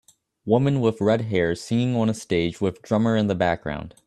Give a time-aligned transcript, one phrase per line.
[0.45, 3.93] Woman with redhair singing on stage with drummer in the background